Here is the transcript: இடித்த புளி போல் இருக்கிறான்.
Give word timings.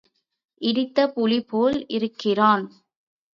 இடித்த 0.61 1.05
புளி 1.07 1.39
போல் 1.45 1.77
இருக்கிறான். 1.89 2.65